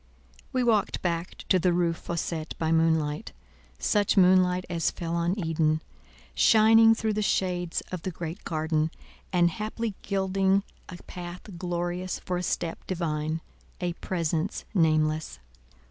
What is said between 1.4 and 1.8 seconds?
to the